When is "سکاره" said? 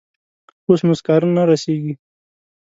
0.99-1.27